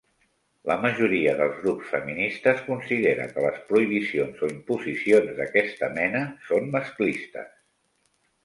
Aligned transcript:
La 0.69 0.75
majoria 0.85 1.33
dels 1.41 1.59
grups 1.65 1.91
feministes 1.95 2.63
considera 2.71 3.27
que 3.35 3.43
les 3.45 3.61
prohibicions 3.67 4.41
o 4.47 4.49
imposicions 4.55 5.31
d'aquesta 5.41 5.91
mena 6.01 6.23
són 6.49 6.69
masclistes. 6.79 7.55